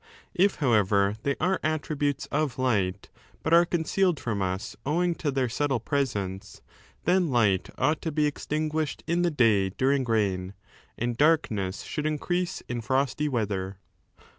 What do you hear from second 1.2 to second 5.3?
they ^ are attributes of light but are concealed from us owing to